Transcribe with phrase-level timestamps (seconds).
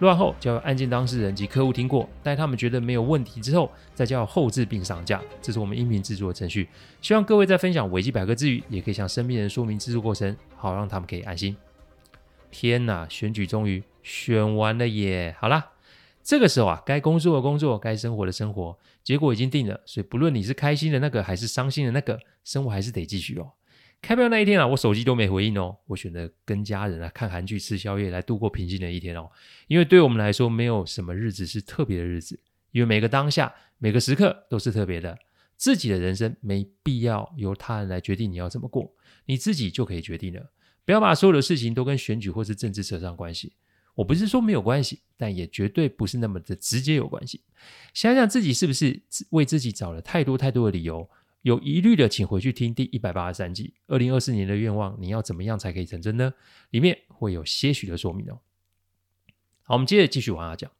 [0.00, 5.22] 录完后，交由案件当事人及客户听过，待他们觉得没有问题之后，再交后置并上架。
[5.42, 6.66] 这是我们音频制作的程序。
[7.02, 11.54] 希望各位在分享维基百科之余，也可以向身边人说明制作过程，好让他们可以安心。
[12.50, 15.36] 天哪，选举终于选完了耶！
[15.38, 15.72] 好啦，
[16.22, 19.78] 这个时候啊，该工作的工作，该生活的生活，结果已经定了。
[19.84, 23.52] 所以不论你是开心的那个，还是伤心的那个，生活还是得继续哦。
[24.02, 25.76] 开票那一天啊，我手机都没回应哦。
[25.86, 29.30] 我选择跟家人啊看韩剧、吃宵夜来度过平静的一天哦。
[29.68, 32.40] 因为对我们来说，没有什么日子是特别的日子，
[32.72, 35.18] 因为每个当下、每个时刻都是特别的。
[35.56, 38.90] 自己的人生没必要由他人来决定你要怎么过，
[39.26, 40.50] 你自己就可以决定了。
[40.86, 43.52] 不要把所有的事情都跟选举或是政治扯上关系。
[43.94, 47.42] 我不是说没有关系，但也绝对不是那么的直接有关系。
[47.92, 51.06] 想想自己是不是为自己找了太多太多的理由？
[51.42, 53.74] 有疑虑的，请回去听第一百八十三集。
[53.86, 56.34] 二零二四年的愿望，你要怎么样才可以成真呢？
[56.70, 58.40] 里面会有些许的说明哦。
[59.62, 60.70] 好，我们接着继续往下讲。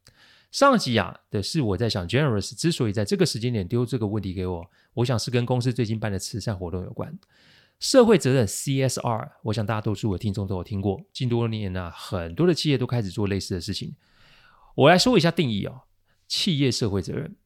[0.51, 7.17] 上集啊的是我在想，Generous 之所以在这个时间点丢这个问题给我，我想是跟公司最近办的慈善活动有关。
[7.79, 11.01] 社会责任 CSR，我想大多数的听众都有听过。
[11.13, 13.95] 近多年啊，很多的企业都开始做类似的事情。
[14.75, 15.83] 我来说一下定义哦，
[16.29, 17.37] 企业社会责任。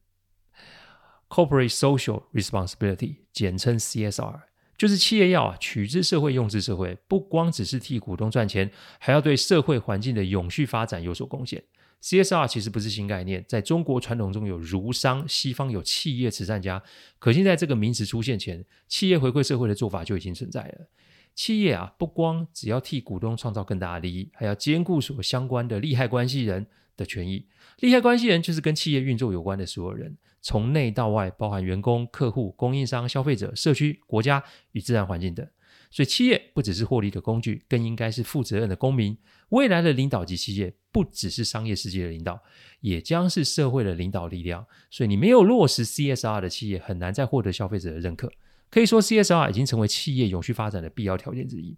[1.29, 4.41] Corporate Social Responsibility，简称 CSR，
[4.77, 11.63] 就是企业要啊取之社会，用之社会，不光只是替股东赚钱，还要对社会环境的永续发展有所贡献。
[12.01, 16.83] CSR 其实不是新概念，在中国传统中有儒商，西方有企业慈善家。
[17.17, 20.87] 可见在这个名词出现前，企业回馈社会的做法就已经存在了。
[21.33, 27.47] 企业啊，不光只要替股东创造更大的利益，还要兼顾所相关的利害关系人的权益。
[27.79, 30.17] 利害关系人就是跟企业运作有关的所有人。
[30.41, 34.43] 从内到外，包含员工、客户、供应商、消费者、社区、国家
[34.73, 35.45] 与自然环境等。
[35.89, 39.17] 所以，企业不只是获利的工具，更应该是负责任的公民。
[39.49, 42.39] 未来的领导级企业，不只是商业世界的领导，
[42.81, 44.65] 也将是社会的领导力量。
[44.91, 48.31] 所以，你没有落实 CSR 的企业，很难再获得消费者的认可。
[48.69, 51.75] 可以说，CSR 已经成为企业永续发展的必要条件之一。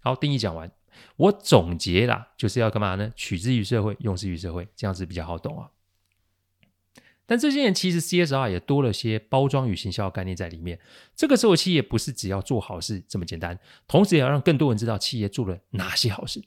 [0.00, 0.70] 好，定义讲完，
[1.16, 3.12] 我总结啦，就是要干嘛呢？
[3.16, 5.70] 取之于社会，用之于社会，这样子比较好懂啊。
[7.26, 10.80] 但这些年其实 CSR 也多了些包装与行销的概念在里面。
[11.14, 13.56] 这个时候，企业不是只要做好事这么简单，
[13.86, 16.42] 同时也要让更多人知道企业做了哪些好事。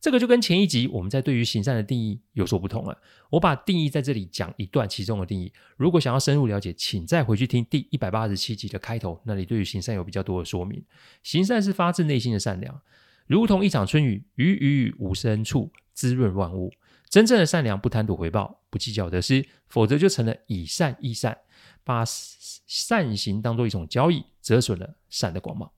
[0.00, 2.96] 这个就跟前一集我们在对于行善的定义有所不同了。
[3.30, 5.50] 我把定义在这里讲一段其中的定义。
[5.76, 10.84] 如果想要深入了解，请再回去听第一百八十七集的开头，那里对于行善有比较多的说明。
[11.22, 12.80] 行善是发自内心的善良，
[13.26, 16.72] 如同一场春雨，雨雨雨无声处，滋润万物。
[17.08, 21.38] 真正的善良不贪图回报，不计较得失，否则就成了以善易善，
[21.84, 25.70] 把善行当做一种交易，折损了善的光芒。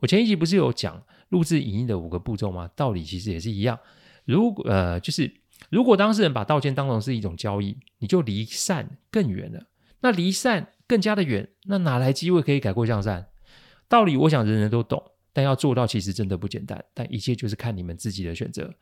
[0.00, 2.70] 我前一集不是有讲录制影音的五个步骤吗？
[2.74, 3.78] 道理其实也是一样。
[4.24, 5.30] 如果呃，就是
[5.68, 9.66] 如果当事人把道歉当成是一种交易，你就离善更远了。
[10.00, 13.26] 那离善更加的远，那哪来机会可以改过向善？
[13.86, 16.84] 道理我想人人都懂，但要做到其实真的不简单。
[16.94, 18.74] 但一切就是看你们自己的选择。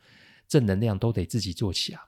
[0.48, 2.00] 正能量都得自己做起啊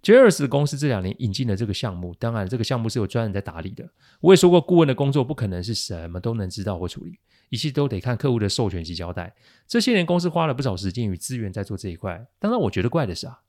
[0.00, 3.84] ！Generous 公司这两年引进了这个项目，当然这个项目是有专人在打理的。
[4.20, 7.18] 我也说过，顾问的工作不可能是什么都能知道或处理，
[7.48, 9.34] 一切都得看客户的授权及交代。
[9.66, 12.24] 这些年公司花了不少时间与资源在做这一块。
[12.38, 13.40] 当然，我觉得怪的是啊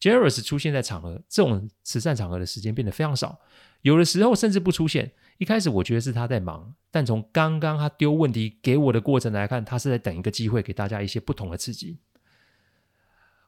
[0.00, 3.38] ，Generous 出现在场合这种慈善场合的时间变得非常少，
[3.82, 5.12] 有的时候甚至不出现。
[5.38, 12.00] 一开始我觉得是他在忙，但从刚刚他丢问题给我的过程来看，他是在等一个机会，给大家一些不同的刺激。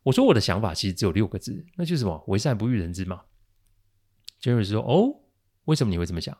[0.04, 2.24] 我说我的想法其实只有六个字，那就是什么？
[2.28, 3.22] 为善不欲人知嘛。
[4.40, 5.14] Generous 说：“哦，
[5.64, 6.36] 为什么你会这么想？”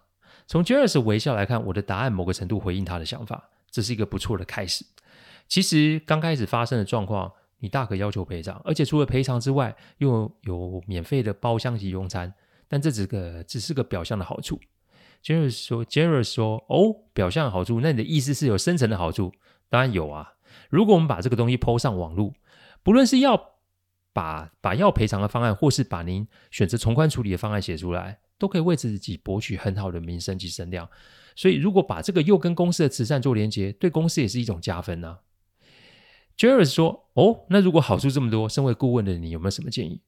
[0.47, 4.85] 从 Generous 微笑来看，我的答案某个程度回应他的想法，这是一个不错的开始。
[5.49, 12.33] 其实刚开始发生的状况，你大可要求赔偿，而且除了赔偿之外，又有免费的包厢及用餐，
[12.69, 14.59] 但这只个只是个表象的好处。
[15.23, 19.33] Generous 说：“Generous 说，哦，表象好处，那你的意思是有深层的好处？
[19.69, 20.35] 当然有啊。
[20.69, 22.35] 如果我们把这个东西 PO 上网络。”
[22.83, 23.57] 不论是要
[24.15, 30.89] 把把要赔偿的方案，或是把您选择从宽处理的方案写出来，都可以为自己博取很好的名声及声量。
[31.37, 35.19] 所以，如果把这个又跟公司的慈善做连接，对公司也是一种加分呢、啊。
[36.39, 40.01] Generous 说：“哦，那如果好处这么多，身为顾问的你有没有什么建议？”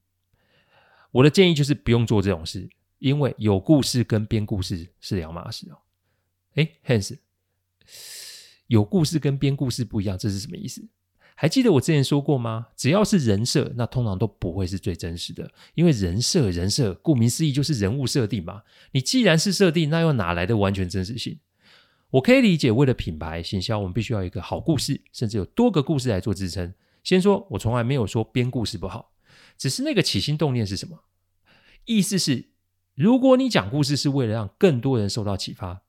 [1.12, 2.70] 我的建议就是不用做这种事。
[3.02, 5.76] 因为有故事跟编故事是两码事哦。
[6.54, 7.18] 哎，Hans，
[8.68, 10.86] 有故事跟编故事不一样，这是什么意思？
[11.34, 12.68] 还记得我之前说过吗？
[12.76, 18.62] 只要是人设，那通常都不会是最真实的，因为人设，人设，顾名思义就是人物设定嘛。
[18.92, 21.40] 你既然是设定，那又哪来的完全真实性？
[22.10, 26.72] 我可以理解，为了品牌行销，我们必须要一个好故事，甚至有多个故事来做支撑。
[27.02, 29.10] 先说，我从来没有说编故事不好，
[29.58, 31.02] 只是那个起心动念是什么？
[31.86, 32.51] 意思是，
[32.94, 35.82] 如果你讲故事是为了让更多人受到启发，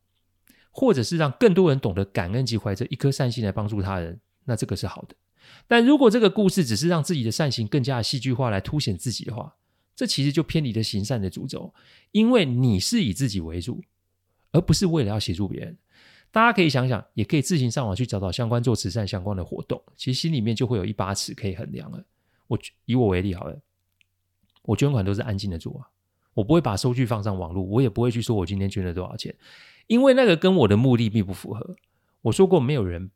[0.71, 5.15] 或者是让更多人懂得感恩及怀着一颗善心来帮助他人，那这个是好的。
[5.67, 9.55] 但如果这个故事只是让自己的善行更加戏剧化来凸显自己的话，
[9.95, 11.73] 这其实就偏离了行善的主轴，
[12.11, 13.83] 因为你是以自己为主，
[14.51, 15.77] 而不是为了要协助别人。
[16.31, 22.03] 大家可以想想，也可以自行上网去找找相关做慈善相关的活动，其实心里面就会有一把尺可以衡量了。
[22.47, 23.61] 我以我为例好了，
[24.63, 25.85] 我捐款都是安静的做啊，
[26.33, 29.35] 我不会把收据放上网络，我也不会去说我今天捐了多少钱，
[29.87, 31.75] 因为那个跟我的目的并不符合。
[32.21, 33.11] 我说过，没有人。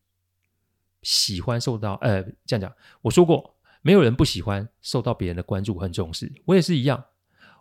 [1.03, 2.73] 喜欢受到呃，这样讲，
[3.03, 6.29] 我说过，没有人不喜欢受到别人的关注和重视。
[6.43, 7.05] 我也是一样，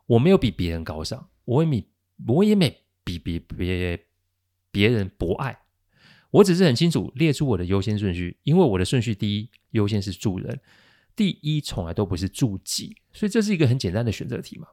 [0.06, 1.86] 我没有比别人高尚，我也没，
[2.26, 4.06] 我也没比别别
[4.72, 5.60] 别人博爱。
[6.30, 10.58] 我只是很清楚列出我的优先顺序，因为我的顺序第一优先是助人，
[11.14, 14.66] 第一从来都不是助己，所以这是一个很简单的选择题嘛。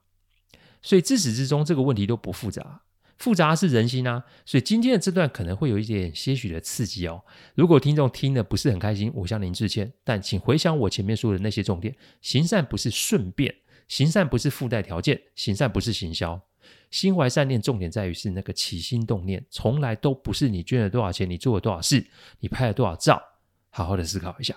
[0.83, 2.81] 所以自始至终这个问题都不复杂。
[3.18, 7.24] 复杂是人心啊，所以今天的这段可能会有一点些许的刺激哦。
[7.56, 9.94] 如果听众听得不是很开心，我向您致歉。
[10.03, 13.56] 但请回想我前面说的那些重点：行善不是顺便，
[13.88, 16.41] 行善不是附带条件，行善不是行销。
[16.91, 22.06] 心怀善念，重点在于是那个起心动念，从来都不是你捐了多少钱，你做了多少事，
[22.39, 23.21] 你拍了多少照。
[23.69, 24.56] 好好的思考一下。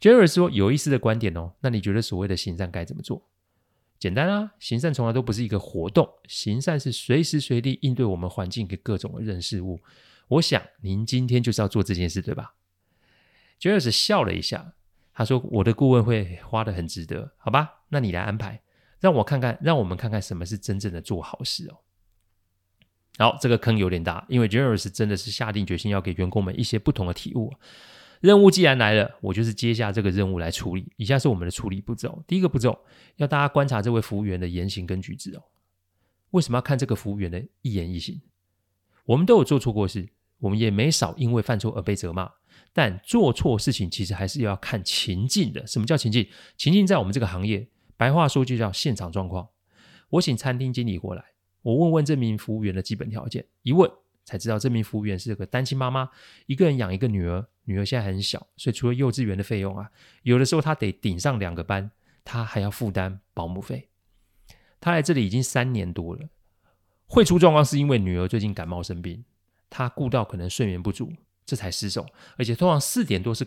[0.00, 3.28] Jerry 说有意思的观点哦，那你觉得所谓的行善该怎么做？
[3.98, 9.80] 简单啊，行善从来都不是一个活动，行善是随时随地应对我们环境给各种的人事物。
[10.28, 12.54] 我想您今天就是要做这件事，对吧
[13.60, 14.74] ？Jairus 笑了一下，
[15.12, 17.80] 他说：“我的顾问会花得很值得，好吧？
[17.88, 18.62] 那你来安排，
[19.00, 21.78] 让我看看，让我们看看什么是真正的做好事哦。”
[23.18, 27.52] 好，这个坑有点大，因为 Jairus 真的是下定决心要给员工们一些不同的体悟。
[28.20, 30.92] 任务既然来了，我就是接下这个任务来处理。
[30.96, 32.78] 以下是我们的处理步骤：第一个步骤，
[33.16, 35.42] 要大家观察这位服务员的言行跟举止哦。
[36.30, 38.20] 为什么要看这个服务员的一言一行？
[39.04, 42.30] 我们都有做错过事，我们也没少因为犯错而被责骂。
[42.72, 45.66] 但做错事情其实还是要看情境的。
[45.66, 46.28] 什么叫情境？
[46.56, 49.48] 情境在我们这个行业，白话说就叫现场状况。
[50.10, 51.24] 我请餐厅经理过来，
[51.62, 53.90] 我问问这名服务员的基本条件，一问。
[54.24, 56.10] 才知道这名服务员是个单亲妈妈，
[56.44, 59.90] 一个人养一个女儿，女儿现在很小，所以除了幼稚园的费用啊，
[60.22, 61.90] 有的时候她得顶上两个班，
[62.24, 63.90] 她还要负担保姆费。
[64.80, 66.30] 她来这里已经三年多了，
[67.06, 69.22] 会出状况是因为女儿最近感冒生病，
[69.68, 71.12] 她顾到可能睡眠不足，
[71.44, 72.06] 这才失手。
[72.38, 73.46] 而且通常四点多是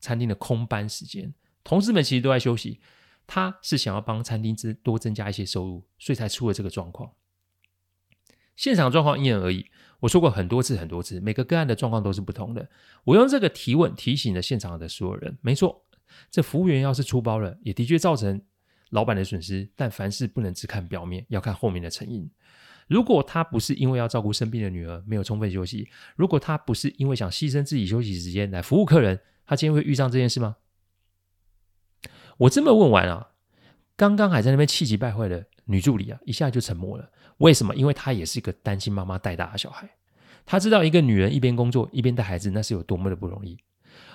[0.00, 2.80] 餐厅的空班时间，同事们其实都在休息，
[3.26, 7.12] 她是想要帮餐厅增多增加一些收入，所以才出了这个状况。
[8.58, 9.64] 现场状况因人而异。
[10.00, 12.68] 我说过很多次很多次，每个个案的状况都是不同的。
[13.04, 15.38] 我用这个提问提醒了现场的所有人。
[15.40, 15.84] 没错，
[16.28, 18.42] 这服务员要是出包了，也的确造成
[18.90, 19.68] 老板的损失。
[19.76, 22.28] 但凡事不能只看表面，要看后面的成因。
[22.88, 30.56] 如果他不是因为要照顾生病的女儿，没有充分休息；如果他不是因为想牺牲自己休息时间来服务客人，他今天会遇上这件事吗？
[32.38, 33.28] 我这么问完啊，
[33.98, 37.10] 刚刚还在那边气急败坏的女助理啊，一下就沉默了。
[37.38, 37.74] 为什么？
[37.74, 39.90] 因为她也是一个单亲妈妈带大的小孩，
[40.46, 43.58] 她知道一个女人一边工作一边带孩子，那是有多么的不容易。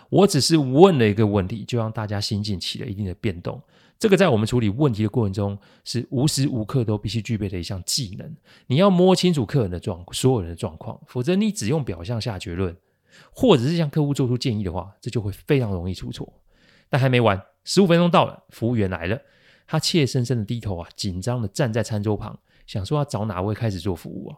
[0.10, 3.62] 我只是问了一个问题，就让大家心境起了一定的变动。
[4.00, 8.34] 这个在我们处理问题的过程中，是无时无刻都必须具备的一项技能。
[8.68, 12.74] 你要摸清楚客人的状，所有人的状况，否则你只用表象下结论，
[13.34, 16.32] 或者是向客户做出建议的话，这就会非常容易出错。
[16.90, 19.20] 但还没完，十五分钟到了，服务员来了，
[19.66, 22.40] 他怯生生的低头啊，紧张的站在餐桌旁。
[22.66, 24.38] 想说要找哪位开始做服务哦。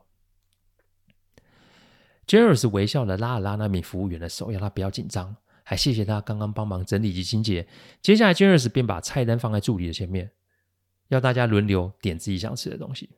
[2.25, 7.67] JARUS 微笑的拉了拉那名服务员的手，要他不要紧张，还谢谢他刚刚帮忙整理及清洁。
[8.01, 10.31] 接下来 JARUS 便把菜单放在助理的前面，
[11.09, 13.11] 要大家轮流点自己想吃的东西。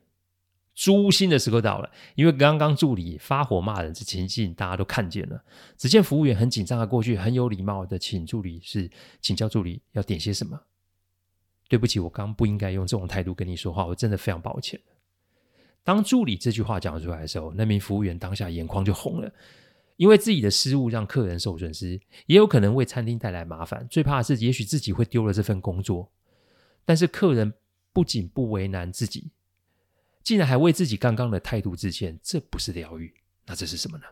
[0.74, 5.42] 诛心的时刻到了，因为刚刚助理发火骂人这情境大家都看见了。
[5.78, 8.90] 只见服务员很紧张的过去，很有礼貌的请助理是
[9.22, 10.60] 请教助理要点些什么。
[11.68, 14.80] 对不起，我刚不应该用这种态度跟你说话，我真的非常抱歉。
[15.84, 19.32] 当助理这句话讲出来的时候，那名服务员当下眼眶就红了，
[19.96, 23.86] 因为自己的失误让客人受损失，也有可能为餐厅带来麻烦。
[23.88, 26.10] 最怕的是，也许自己会丢了这份工作。
[26.84, 27.52] 但是客人
[27.92, 29.30] 不仅不为难自己，
[30.22, 33.14] 竟然还为自己刚刚的态度致歉，这不是疗愈，
[33.46, 34.04] 那这是什么呢？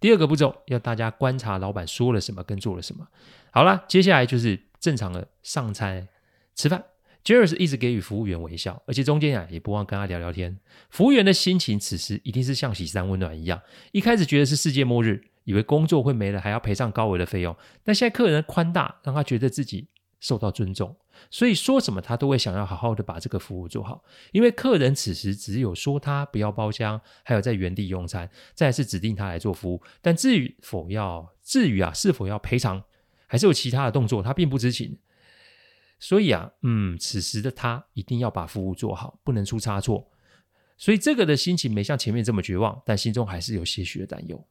[0.00, 3.08] 第二个步骤要大家观察老板说了什么跟做了什么。
[3.52, 6.08] 好了，接下来就是正常的上餐
[6.54, 6.84] 吃饭。
[7.24, 10.58] Jairus 一直给予服务员微笑，而且中间啊也不忘跟他聊聊天。
[10.90, 17.56] 服务员的心情此时一定是像喜三温暖一样，一开始觉得是世界末日，以为工作会没了，还要赔上高额的费用。
[17.82, 19.88] 但现在客人的宽大让他觉得自己
[20.20, 20.94] 受到尊重，
[21.30, 24.04] 所以说什么他都会想要好好的把这个服务做好。
[24.32, 29.82] 因为客人此时只有说他不要包厢，还有在原地用餐，再来是指定他来做服务。
[30.02, 32.84] 但至于否要，至于啊是否要赔偿，
[33.26, 34.98] 还是有其他的动作，他并不知情。
[36.04, 40.12] 所以啊，嗯，此时的他一定要把服务做好，不能出差错。
[40.76, 44.46] 所以这个的心情没像前面这么绝望，但心中还是有些许的担忧。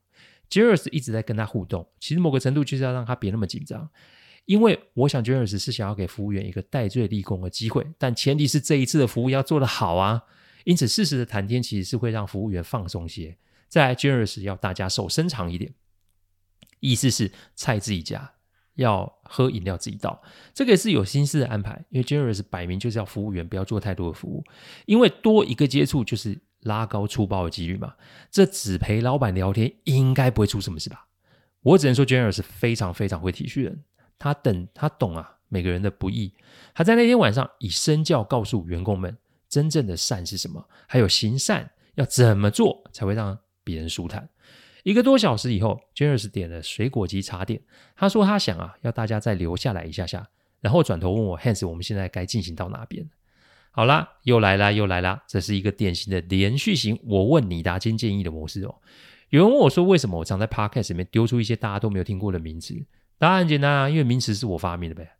[0.49, 3.87] Jairus 一直在跟他互动，其实某个程度就是要让他别那么紧张，
[4.45, 10.23] 因为我想 Jairus 是想要给服务员一个戴罪立功的机会，但前提是这一次的服务要做得好啊。
[10.63, 13.37] 因此，适时的谈天其实是会让服务员放松些。
[13.67, 15.71] 再来，Jairus 要大家手伸长一点，
[16.79, 18.33] 意思是菜自己夹。
[18.75, 20.21] 要喝饮料自己倒，
[20.53, 21.83] 这个也是有心思的安排。
[21.89, 24.43] 因为 Jairus 摆明就是要服务员不要做太多的服务，
[24.85, 27.93] 因为多一个接触就是拉高出包的几率嘛。
[28.31, 31.07] 这只陪老板聊天应该不会出什么事吧？
[31.61, 33.83] 我只能说 Jairus 非常非常会体恤人，
[34.19, 36.33] 他等他懂啊每个人的不易。
[36.73, 44.27] 他在那天晚上以身教告诉员工们，真正的善是什么，还有行善要怎么做才会让别人舒坦。
[44.83, 47.61] 一个多小时以后 j a r e s 点了水果及茶点。
[47.95, 50.27] 他说他想啊，要大家再留下来一下下，
[50.61, 53.09] 然后转头问我，Hans，我们现在该进行到哪边？
[53.71, 58.75] 好啦，又来啦，又来啦，这是一个典型的连续型我问你答兼建议的模式哦。
[59.29, 62.75] 有人问我说，为什么我常在 Podcast 里面丢出一些大家都没有听过的名词？
[63.17, 65.13] 答案简单啊，因为名词是我发明的呗。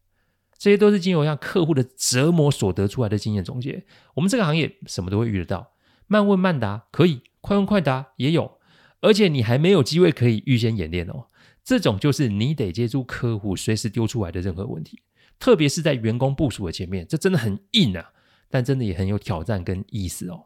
[0.58, 3.84] 这些都是经由向客户的折磨所得出来的经验总结。
[4.14, 5.72] 我们这个行业什么都会遇得到，
[6.08, 8.60] 慢问慢答可以，快问快答也有。
[9.04, 11.28] 而且你还没有机会可以预先演练哦，
[11.62, 15.02] 这种就是你得接触客户随时丢出来的任何问题，
[15.38, 18.14] 特别是在员工部署的前面，这真的很硬啊，
[18.50, 20.46] 但真的也很有挑战跟意思哦。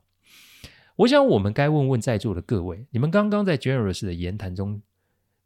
[0.95, 4.81] 我想我们该问问在座的各位，你们刚刚在 Jairus 的言谈中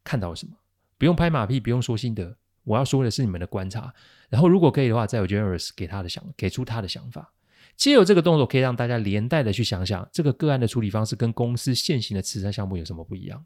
[0.05, 0.53] 看到了什么？
[0.97, 3.93] 不用拍马屁，不用说心得，我要说的是你们的观察。
[4.29, 7.33] 然后如果可以的话，再有 Jairus 给他的想，给出他的想法。
[7.75, 13.43] 借由这个动作，可以让大家连带的去想想，这个个案的处理方式跟公司现行的慈善项目有什么不一样。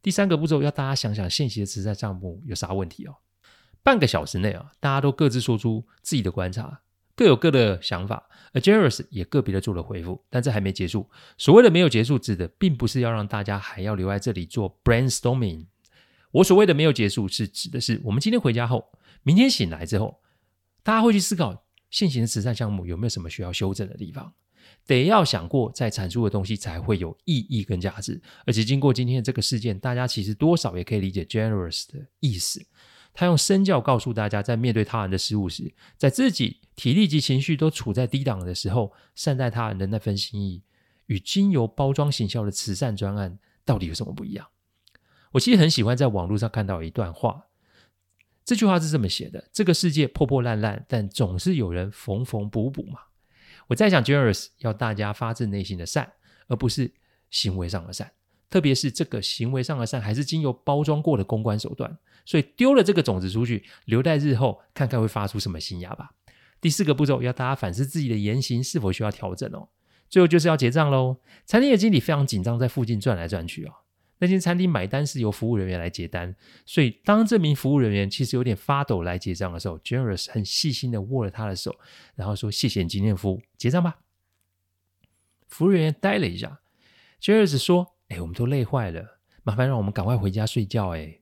[0.00, 3.16] 第三个步骤，要大家想想现行的慈善项目有啥问题哦。
[3.82, 6.82] 半个小时内啊，大家都各自说出自己的观察，
[7.16, 10.24] 各有各的想法，而 j e r u s 也个别的做了回复。
[10.30, 15.66] 但这还没结束，所谓的没有结束，指的并不是要让大家还要留在这里做 brainstorming。
[16.30, 20.20] 我所谓的没有结束，是指的是我们今天回家后，明天醒来之后，
[20.82, 21.61] 大家会去思考。
[21.92, 24.34] 现行的慈善项目有没有什么需要修正的地方？
[24.86, 28.20] 得要想过再产出的东西才会有意义跟价值。
[28.46, 32.64] 而且经过今天的这个事件，大家其实多少也可以理解 “generous” 的意思。
[33.12, 40.62] 他用身教告诉大家，在面对他人的失误时，在自己体力及情绪都处在低档的时候，善待他人的那份心意，
[41.06, 44.48] 与经由包装行销的慈善专案到底有什么不一样？
[45.32, 47.48] 我其实很喜欢在网络上看到一段话。
[48.44, 52.98] 这句话是这么写的：这个世界破破烂烂，但总是有人缝缝补补嘛。
[53.68, 56.12] 我在想，Jairus 要大家发自内心的善，
[56.48, 56.92] 而不是
[57.30, 58.10] 行为上的善。
[58.50, 61.96] 特别是这个行为上的善，还是经由包装过的公关手段。
[62.26, 66.10] 所以丢了这个种子出去，留待日后看看会发出什么新芽吧。
[66.60, 69.68] 第四个步骤，要大家反思自己的言行是否需要调整哦。
[70.08, 71.16] 最后就是要结账喽。
[71.46, 73.72] 餐厅的经理非常紧张，在附近转来转去哦。
[74.22, 76.32] 那间餐厅买单是由服务人员来结单，
[76.64, 81.74] 所以当这名服务人员其实有点发抖来结账的时候，Jairus 很细心的握了他的手，
[82.14, 83.98] 然后说：“谢谢你今天的服务，结账吧。”
[85.50, 86.60] 服务人员呆了一下
[87.20, 91.18] ，Jairus 说：“哎，我们都累坏了，麻烦让我们赶快回家睡觉。”哎，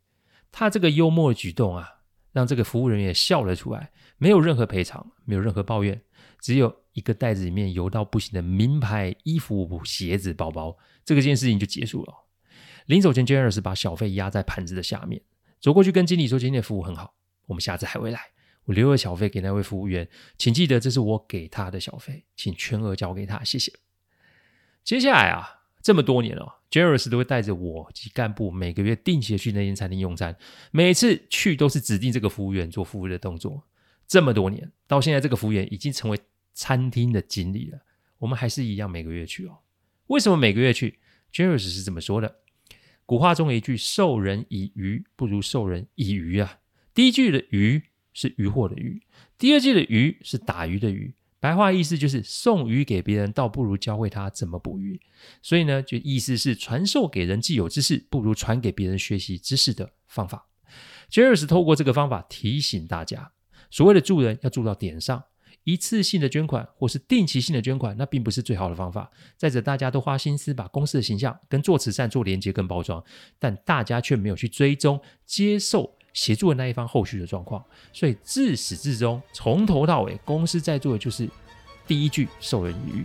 [0.53, 1.89] 他这个幽默的举动啊，
[2.33, 5.99] 让这个服务人员笑了出来，没有任何赔偿，没有任何抱怨，
[6.39, 12.27] 只有一个袋子里面油到不行的名牌衣服、鞋子、包包，这个件事情就结束了。
[12.91, 15.23] 临走前，Jairus 把小费压在盘子的下面，
[15.61, 17.15] 走过去跟经理说：“今天的服务很好，
[17.47, 18.21] 我们下次还会来。
[18.65, 23.73] 我留了小费给那位服务员，请记得这是我给他的小费，请全额交给他，谢谢。
[24.83, 30.37] ”接下来啊，这么多年了，Jairus 都会带着我及干部每个月定期的去那间餐厅用餐，
[30.73, 33.63] 每次去都是指定这个服务员做服务的动作。
[34.09, 36.19] 这么多年，到现在这个服务员已经成为
[36.55, 37.79] 餐厅的经理了，
[38.19, 39.59] 我们还是一样每个月去哦。
[40.09, 40.99] 为什么每个月去
[41.33, 42.39] ？Jairus 是这么说的。
[43.11, 46.61] 古话中有一句“授人以鱼，不如授人以渔”啊。
[46.95, 47.83] 第一句的“渔”
[48.15, 49.03] 是渔获的“渔”，
[49.37, 55.01] 第二句的“渔”是打鱼的“鱼”，白话意思就是送鱼给别人，倒不如教会他怎么捕鱼。
[55.43, 60.47] 所以呢，就意思是传授给人既有知识，不如传给别人学习知识的方法。
[61.11, 63.33] Jairus 透过这个方法提醒大家，
[63.73, 65.25] 所谓的助人要助到点上。
[65.65, 69.11] 一次性的捐款或是定期性的捐款，那并不是最好的方法。
[69.37, 73.03] 再者，大家都花心思把公司的形象跟做慈善做连接跟包装，
[73.39, 77.63] 但大家却没有去追踪接受协助的那一方后续的状况。
[77.93, 81.29] 所以自始至终，从头到尾，公司在做的就是
[81.87, 83.05] 第一句授人以鱼。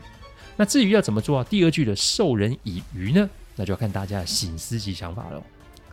[0.55, 3.29] 那至于要怎么做到第二句的授人以渔呢？
[3.57, 5.43] 那就要看大家的醒思及想法了。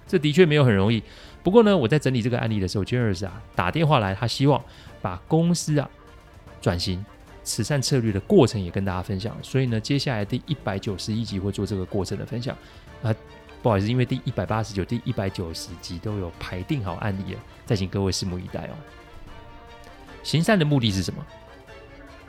[0.07, 1.03] 这的确没有很容易。
[1.43, 4.65] 不过呢，我在整理这个案例的时候，Jairus 啊打电话来，他希望
[5.01, 5.91] 把公司啊。
[6.63, 7.05] 转型
[7.45, 12.57] 慈善策略的过程也跟大家分享，所以呢，接下来第一百九十一集会做这个过程的分享
[13.03, 13.15] 啊。
[13.61, 18.75] 不好意思，因为第一百八十九、第一百九十集都有排定好案例了，再请各位拭目以待哦。
[20.25, 21.25] 行善的目的是什么？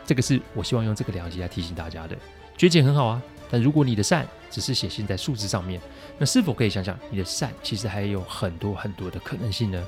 [0.06, 2.16] 这个是我希望用这个两集来提醒大家的。
[2.56, 5.82] 捐钱很好啊，但如果你的善只是显现在数字上面，
[6.20, 9.84] 那是否可以想想，你的善其实还有很多很多的可能性呢？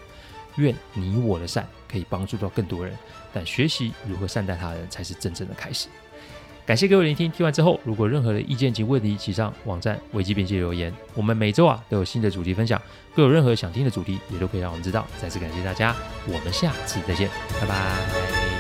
[0.58, 2.98] 愿你我的善可以帮助到更多人，
[3.34, 5.88] 但学习如何善待他人才是真正的开始。
[6.66, 10.92] 感谢各位聆听，听完之后，如果任何的意见及问题，请上网站危机编辑留言。
[11.14, 12.82] 我们每周啊都有新的主题分享，
[13.16, 15.06] 各有任何想听的主题，也都可以让我们知道。
[15.22, 15.96] 再次感谢大家，
[16.26, 17.30] 我们下次再见，
[17.62, 18.55] 拜拜。